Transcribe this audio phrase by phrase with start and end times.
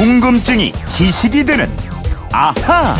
[0.00, 1.70] 궁금증이 지식이 되는
[2.32, 2.96] 아하.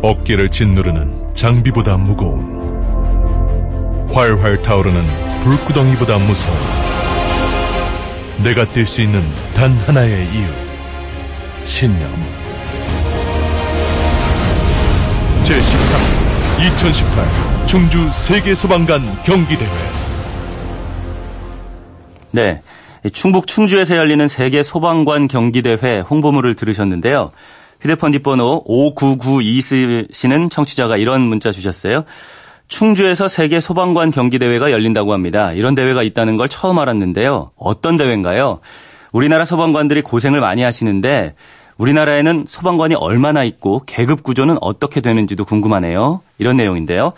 [0.00, 2.48] 어깨를 짓누르는 장비보다 무거운
[4.10, 5.02] 활활 타오르는
[5.42, 6.56] 불구덩이보다 무서운
[8.42, 9.22] 내가 뛸 수 있는
[9.54, 10.46] 단 하나의 이유.
[11.64, 12.10] 신념.
[15.42, 19.68] 제13 2018 충주 세계소방관 경기대회.
[22.30, 22.62] 네.
[23.12, 27.28] 충북 충주에서 열리는 세계 소방관 경기대회 홍보물을 들으셨는데요.
[27.80, 32.04] 휴대폰 뒷번호 5992 쓰시는 청취자가 이런 문자 주셨어요.
[32.66, 35.52] 충주에서 세계 소방관 경기대회가 열린다고 합니다.
[35.52, 37.46] 이런 대회가 있다는 걸 처음 알았는데요.
[37.56, 38.58] 어떤 대회인가요?
[39.12, 41.34] 우리나라 소방관들이 고생을 많이 하시는데
[41.78, 46.20] 우리나라에는 소방관이 얼마나 있고 계급 구조는 어떻게 되는지도 궁금하네요.
[46.38, 47.12] 이런 내용인데요.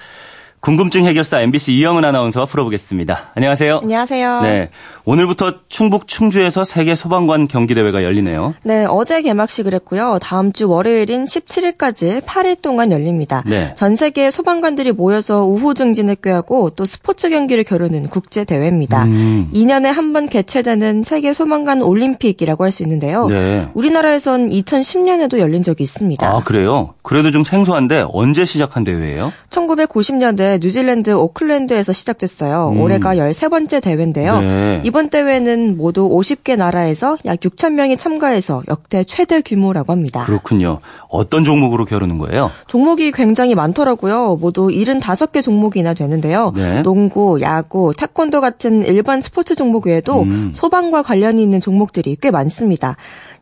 [0.61, 3.31] 궁금증 해결사 MBC 이영은 아나운서와 풀어보겠습니다.
[3.35, 3.79] 안녕하세요.
[3.83, 4.41] 안녕하세요.
[4.43, 4.69] 네.
[5.07, 8.53] 오늘부터 충북 충주에서 세계 소방관 경기대회가 열리네요.
[8.65, 10.19] 네, 어제 개막식을 했고요.
[10.21, 13.43] 다음 주 월요일인 17일까지 8일 동안 열립니다.
[13.47, 13.73] 네.
[13.75, 19.05] 전 세계 소방관들이 모여서 우호 증진을 꾀하고 또 스포츠 경기를 겨루는 국제 대회입니다.
[19.05, 19.49] 음.
[19.55, 23.29] 2년에 한 번 개최되는 세계 소방관 올림픽이라고 할 수 있는데요.
[23.29, 23.69] 네.
[23.75, 26.27] 우리나라에선 2010년에도 열린 적이 있습니다.
[26.29, 26.95] 아, 그래요?
[27.03, 29.33] 그래도 좀 생소한데 언제 시작한 대회예요?
[29.49, 32.71] 1990년대 뉴질랜드 오클랜드에서 시작됐어요.
[32.71, 32.81] 음.
[32.81, 34.41] 올해가 13번째 대회인데요.
[34.41, 34.81] 네.
[34.85, 40.25] 이번 대회는 모두 50개 나라에서 약 6천 명이 참가해서 역대 최대 규모라고 합니다.
[40.25, 40.81] 그렇군요.
[41.09, 42.51] 어떤 종목으로 겨루는 거예요?
[42.67, 44.37] 종목이 굉장히 많더라고요.
[44.37, 46.53] 모두 75개 종목이나 되는데요.
[46.55, 46.83] 네.
[46.83, 50.53] 농구, 야구, 태권도 같은 일반 스포츠 종목 외에도 음.
[50.55, 52.97] 소방과 관련이 있는 종목들이 꽤 많습니다.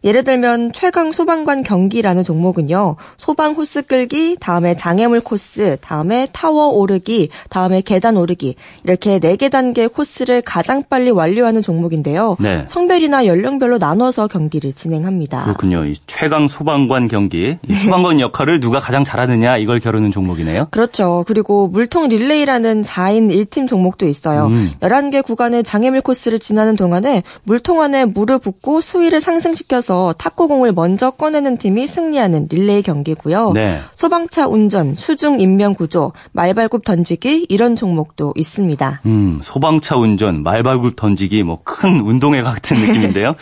[0.05, 2.97] 예를 들면 최강 소방관 경기라는 종목은요.
[3.17, 9.87] 소방 호스 끌기, 다음에 장애물 코스, 다음에 타워 오르기, 다음에 계단 오르기 이렇게 4개 단계
[9.87, 12.37] 코스를 가장 빨리 완료하는 종목인데요.
[12.39, 12.65] 네.
[12.69, 15.45] 성별이나 연령별로 나눠서 경기를 진행합니다.
[15.45, 15.85] 그렇군요.
[15.85, 17.59] 이 최강 소방관 경기.
[17.69, 20.69] 이 소방관 역할을 누가 가장 잘하느냐 이걸 겨루는 종목이네요.
[20.71, 21.25] 그렇죠.
[21.27, 24.47] 그리고 물통 릴레이라는 4인 1팀 종목도 있어요.
[24.47, 24.71] 음.
[24.81, 29.88] 11개 구간의 장애물 코스를 지나는 동안에 물통 안에 물을 붓고 수위를 상승시켜서
[30.19, 33.53] 탁구공을 먼저 꺼내는 팀이 승리하는 릴레이 경기고요.
[33.53, 33.81] 네.
[33.95, 39.03] 소방차 운전, 수중 인명 구조, 말발굽 던지기 이런 종목도 있습니다.
[39.07, 43.35] 음, 소방차 운전, 말발굽 던지기, 뭐 큰 운동회 같은 느낌인데요.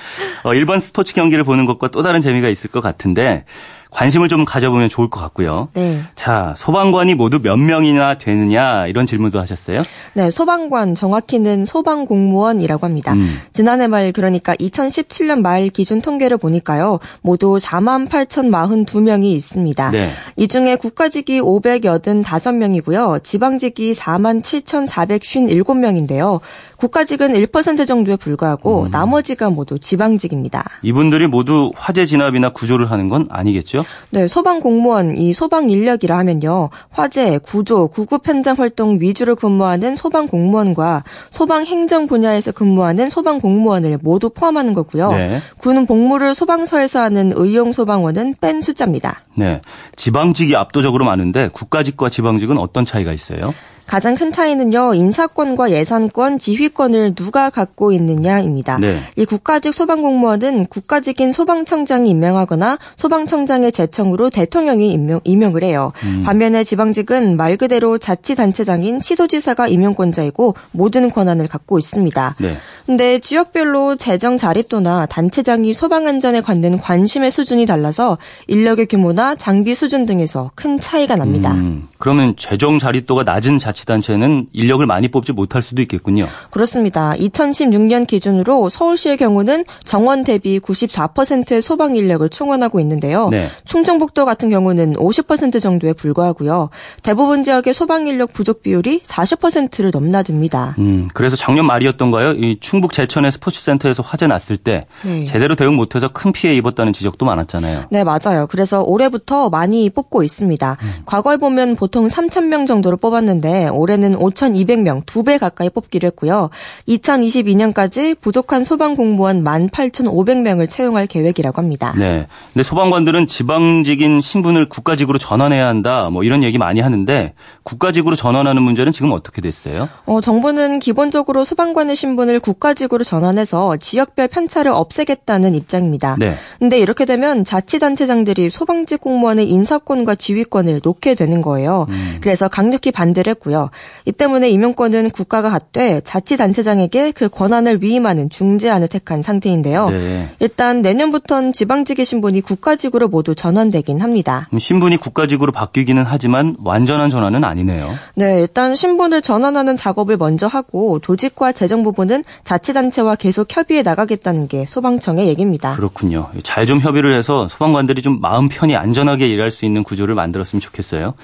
[0.42, 3.44] 어, 일반 스포츠 경기를 보는 것과 또 다른 재미가 있을 것 같은데
[3.90, 5.68] 관심을 좀 가져보면 좋을 것 같고요.
[5.74, 6.00] 네.
[6.14, 9.82] 자, 소방관이 모두 몇 명이나 되느냐 이런 질문도 하셨어요.
[10.14, 13.12] 네, 소방관 정확히는 소방 공무원이라고 합니다.
[13.14, 13.40] 음.
[13.52, 16.98] 지난해 말 그러니까 2017년 말 기준 통계를 보니까요.
[17.22, 19.90] 모두 4만 8,042명이 있습니다.
[19.90, 20.10] 네.
[20.36, 23.22] 이 중에 국가직이 585명이고요.
[23.24, 26.40] 지방직이 4만 7,457명인데요.
[26.76, 28.90] 국가직은 1% 정도에 불과하고 음.
[28.90, 30.64] 나머지가 모두 지방직입니다.
[30.82, 33.75] 이분들이 모두 화재 진압이나 구조를 하는 건 아니겠죠?
[34.10, 36.70] 네, 소방 공무원, 이 소방 인력이라 하면요.
[36.90, 43.98] 화재, 구조, 구급 현장 활동 위주로 근무하는 소방 공무원과 소방 행정 분야에서 근무하는 소방 공무원을
[44.02, 45.12] 모두 포함하는 거고요.
[45.12, 45.40] 네.
[45.58, 49.22] 군은 복무를 소방서에서 하는 의용 소방원은 뺀 숫자입니다.
[49.34, 49.60] 네.
[49.96, 53.54] 지방직이 압도적으로 많은데 국가직과 지방직은 어떤 차이가 있어요?
[53.86, 58.78] 가장 큰 차이는요, 인사권과 예산권, 지휘권을 누가 갖고 있느냐입니다.
[58.78, 59.00] 네.
[59.16, 65.92] 이 국가직 소방공무원은 국가직인 소방청장이 임명하거나 소방청장의 제청으로 대통령이 임명, 임명을 해요.
[66.04, 66.22] 음.
[66.24, 72.34] 반면에 지방직은 말 그대로 자치단체장인 시도지사가 임명권자이고 모든 권한을 갖고 있습니다.
[72.40, 72.56] 네.
[72.86, 80.06] 근데 지역별로 재정 자립도나 단체장이 소방 안전에 갖는 관심의 수준이 달라서 인력의 규모나 장비 수준
[80.06, 81.52] 등에서 큰 차이가 납니다.
[81.54, 86.28] 음, 그러면 재정 자립도가 낮은 자치단체는 인력을 많이 뽑지 못할 수도 있겠군요.
[86.50, 87.14] 그렇습니다.
[87.14, 93.28] 2016년 기준으로 서울시의 경우는 정원 대비 94%의 소방 인력을 충원하고 있는데요.
[93.30, 93.48] 네.
[93.64, 96.70] 충청북도 같은 경우는 50% 정도에 불과하고요.
[97.02, 100.76] 대부분 지역의 소방 인력 부족 비율이 40%를 넘나듭니다.
[100.78, 102.32] 음, 그래서 작년 말이었던가요?
[102.32, 105.24] 이 충북 제천의 스포츠센터에서 화재 났을 때 네.
[105.24, 107.84] 제대로 대응 못해서 큰 피해 입었다는 지적도 많았잖아요.
[107.90, 108.46] 네, 맞아요.
[108.48, 110.76] 그래서 올해부터 많이 뽑고 있습니다.
[111.04, 116.50] 과거에 보면 보통 3,000명 정도로 뽑았는데 올해는 5,200명, 두 배 가까이 뽑기로 했고요.
[116.88, 121.94] 2022년까지 부족한 소방 공무원 18,500명을 채용할 계획이라고 합니다.
[121.98, 122.26] 네.
[122.52, 126.08] 근데 소방관들은 지방직인 신분을 국가직으로 전환해야 한다.
[126.10, 129.88] 뭐 이런 얘기 많이 하는데 국가직으로 전환하는 문제는 지금 어떻게 됐어요?
[130.06, 136.16] 어, 정부는 기본적으로 소방관의 신분을 국가 국가직으로 전환해서 지역별 편차를 없애겠다는 입장입니다.
[136.18, 136.34] 네.
[136.58, 141.86] 근데 이렇게 되면 자치단체장들이 소방직 공무원의 인사권과 지휘권을 놓게 되는 거예요.
[141.88, 142.18] 음.
[142.20, 143.70] 그래서 강력히 반대를 했고요.
[144.04, 149.90] 이 때문에 임용권은 국가가 갖되 자치단체장에게 그 권한을 위임하는 중재안을 택한 상태인데요.
[149.90, 150.28] 네.
[150.40, 154.48] 일단 내년부터는 지방직의 신분이 국가직으로 모두 전환되긴 합니다.
[154.58, 157.94] 신분이 국가직으로 바뀌기는 하지만 완전한 전환은 아니네요.
[158.14, 164.48] 네, 일단 신분을 전환하는 작업을 먼저 하고 조직과 재정 부분은 자 치단체와 계속 협의해 나가겠다는
[164.48, 165.74] 게 소방청의 얘기입니다.
[165.76, 166.30] 그렇군요.
[166.42, 171.14] 잘 좀 협의를 해서 소방관들이 좀 마음 편히 안전하게 일할 수 있는 구조를 만들었으면 좋겠어요.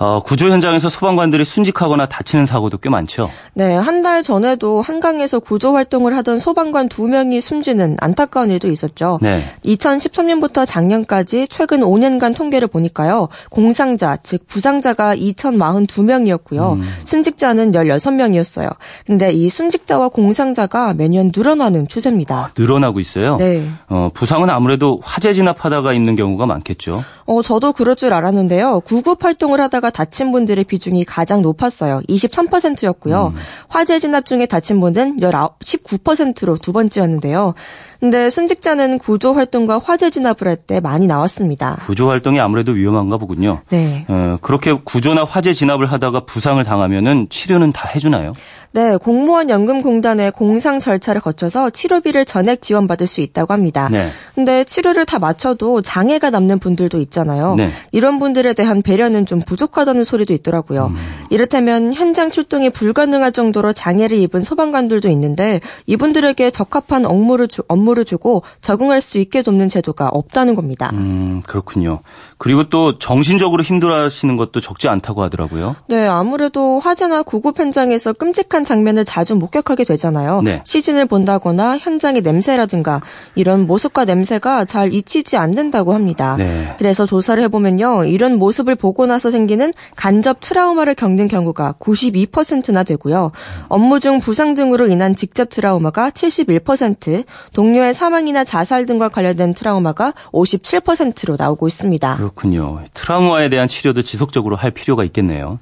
[0.00, 3.30] 어, 구조 현장에서 소방관들이 순직하거나 다치는 사고도 꽤 많죠.
[3.54, 9.18] 네, 한 달 전에도 한강에서 구조 활동을 하던 소방관 두 명이 숨지는 안타까운 일도 있었죠.
[9.20, 9.42] 네.
[9.64, 13.28] 2013년부터 작년까지 최근 5년간 통계를 보니까요.
[13.50, 16.74] 공상자, 즉 부상자가 2,042명이었고요.
[16.74, 16.82] 음.
[17.04, 18.70] 순직자는 16명이었어요.
[19.04, 22.52] 근데 이 순직자와 공상자가 매년 늘어나는 추세입니다.
[22.56, 23.36] 늘어나고 있어요.
[23.38, 23.68] 네.
[23.88, 27.04] 어, 부상은 아무래도 화재 진압하다가 있는 경우가 많겠죠.
[27.26, 28.80] 어, 저도 그럴 줄 알았는데요.
[28.80, 32.00] 구급 활동을 하다가 다친 분들의 비중이 가장 높았어요.
[32.08, 33.32] 23%였고요.
[33.68, 35.18] 화재 진압 중에 다친 분은
[35.60, 37.54] 19%로 두 번째였는데요.
[38.00, 41.78] 근데 순직자는 구조 활동과 화재 진압을 할 때 많이 나왔습니다.
[41.86, 43.60] 구조 활동이 아무래도 위험한가 보군요.
[43.70, 44.04] 네.
[44.08, 48.32] 어, 그렇게 구조나 화재 진압을 하다가 부상을 당하면은 치료는 다 해주나요?
[48.72, 53.88] 네, 공무원 연금공단의 공상 절차를 거쳐서 치료비를 전액 지원받을 수 있다고 합니다.
[53.90, 54.10] 네.
[54.34, 57.54] 근데 치료를 다 마쳐도 장애가 남는 분들도 있잖아요.
[57.54, 57.70] 네.
[57.92, 60.88] 이런 분들에 대한 배려는 좀 부족하다는 소리도 있더라고요.
[60.88, 60.96] 음.
[61.30, 68.04] 이렇다면 현장 출동이 불가능할 정도로 장애를 입은 소방관들도 있는데 이분들에게 적합한 업무를, 주, 업무 를
[68.04, 70.90] 주고 적응할 수 있게 돕는 제도가 없다는 겁니다.
[70.92, 72.00] 음, 그렇군요.
[72.36, 75.76] 그리고 또 정신적으로 힘들어 하시는 것도 적지 않다고 하더라고요.
[75.88, 80.42] 네, 아무래도 화재나 구급 현장에서 끔찍한 장면을 자주 목격하게 되잖아요.
[80.42, 80.62] 네.
[80.64, 83.00] 시신을 본다거나 현장의 냄새라든가
[83.34, 86.36] 이런 모습과 냄새가 잘 잊히지 않는다고 합니다.
[86.36, 86.74] 네.
[86.78, 88.04] 그래서 조사를 해보면요.
[88.04, 93.32] 이런 모습을 보고 나서 생기는 간접 트라우마를 겪는 경우가 92%나 되고요.
[93.68, 100.12] 업무 중 부상 등으로 인한 직접 트라우마가 71%, 동료 의 사망이나 자살 등과 관련된 트라우마가
[100.32, 102.16] 57%로 나오고 있습니다.
[102.16, 102.80] 그렇군요.
[102.94, 105.58] 트라우마에 대한 치료도 지속적으로 할 필요가 있겠네요.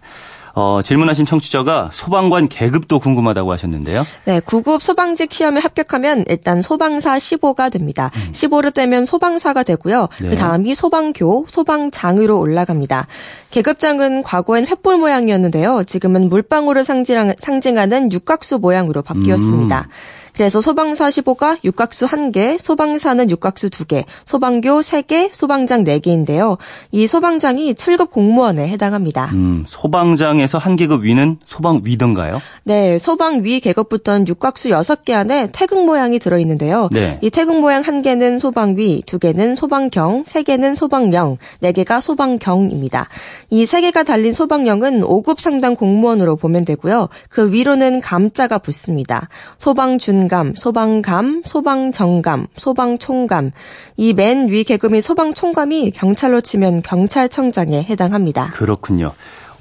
[0.59, 4.07] 어, 질문하신 청취자가 소방관 계급도 궁금하다고 하셨는데요.
[4.25, 8.11] 네, 9급 소방직 시험에 합격하면 일단 소방사 15가 됩니다.
[8.33, 10.09] 15를 떼면 소방사가 되고요.
[10.23, 10.31] 네.
[10.31, 13.07] 그 다음이 소방교, 소방장으로 올라갑니다.
[13.51, 15.85] 계급장은 과거엔 횃불 모양이었는데요.
[15.85, 19.89] 지금은 물방울을 상징하- 상징하는 육각수 모양으로 바뀌었습니다.
[20.37, 26.59] 그래서 소방사 15가 육각수 1개, 소방사는 육각수 2개, 소방교 3개, 소방장 4개인데요.
[26.91, 29.31] 이 소방장이 7급 공무원에 해당합니다.
[29.33, 32.41] 음, 소방장에서 한 계급 위는 소방위던가요?
[32.65, 36.89] 네, 소방위 계급부터는 육각수 6개 안에 태극 모양이 들어 있는데요.
[36.93, 37.19] 네.
[37.23, 43.09] 이 태극 모양 한 개는 소방위, 두 개는 소방경, 세 개는 소방령, 네 개가 소방경입니다.
[43.51, 47.09] 이 세 개가 달린 소방령은 5급 상당 공무원으로 보면 되고요.
[47.29, 49.29] 그 위로는 감자가 붙습니다.
[49.59, 53.53] 소방준 감, 소방감, 소방정감, 소방총감.
[53.97, 58.51] 이 맨 위 계급인 소방총감이 경찰로 치면 경찰청장에 해당합니다.
[58.55, 59.13] 그렇군요.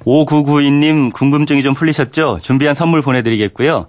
[0.04, 2.38] 5992님 궁금증이 좀 풀리셨죠?
[2.40, 3.88] 준비한 선물 보내드리겠고요.